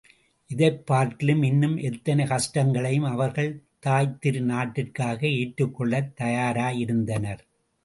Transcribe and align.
இதைப்பார்க்கிலும் 0.49 1.43
இன்னும் 1.43 1.77
எத்தனைகஷ்டங்களையும் 1.77 3.07
அவர்கள் 3.07 3.63
தாய்த்திரு 3.85 4.41
நாட்டிற்காக 4.41 5.29
ஏற்றுக் 5.29 5.75
கொள்ளத் 5.75 6.21
தயாராயிருந்தனர். 6.21 7.39